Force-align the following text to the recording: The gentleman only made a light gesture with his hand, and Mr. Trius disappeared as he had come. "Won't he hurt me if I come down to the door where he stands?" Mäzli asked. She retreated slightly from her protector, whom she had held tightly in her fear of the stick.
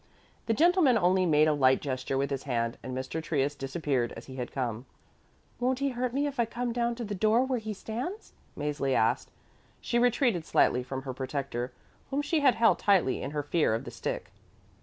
The 0.47 0.55
gentleman 0.55 0.97
only 0.97 1.27
made 1.27 1.47
a 1.47 1.53
light 1.53 1.79
gesture 1.79 2.17
with 2.17 2.31
his 2.31 2.41
hand, 2.49 2.79
and 2.81 2.97
Mr. 2.97 3.21
Trius 3.21 3.53
disappeared 3.53 4.11
as 4.13 4.25
he 4.25 4.37
had 4.37 4.51
come. 4.51 4.87
"Won't 5.59 5.77
he 5.77 5.89
hurt 5.89 6.11
me 6.11 6.25
if 6.25 6.39
I 6.39 6.45
come 6.45 6.73
down 6.73 6.95
to 6.95 7.03
the 7.03 7.13
door 7.13 7.43
where 7.45 7.59
he 7.59 7.71
stands?" 7.71 8.33
Mäzli 8.57 8.95
asked. 8.95 9.29
She 9.79 9.99
retreated 9.99 10.43
slightly 10.43 10.81
from 10.81 11.03
her 11.03 11.13
protector, 11.13 11.71
whom 12.09 12.23
she 12.23 12.39
had 12.39 12.55
held 12.55 12.79
tightly 12.79 13.21
in 13.21 13.29
her 13.29 13.43
fear 13.43 13.75
of 13.75 13.83
the 13.83 13.91
stick. 13.91 14.31